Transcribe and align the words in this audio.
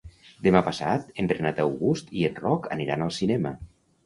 Demà 0.45 0.61
passat 0.67 1.11
en 1.23 1.29
Renat 1.33 1.61
August 1.65 2.09
i 2.23 2.27
en 2.31 2.41
Roc 2.47 2.67
aniran 2.79 3.05
al 3.09 3.15
cinema. 3.21 3.55